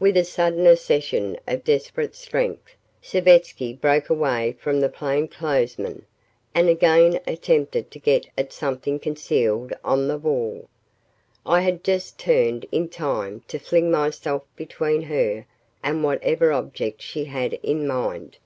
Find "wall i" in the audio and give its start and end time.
10.18-11.60